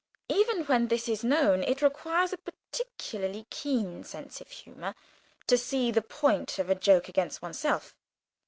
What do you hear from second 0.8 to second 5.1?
this is known, it requires a peculiarly keen sense of humour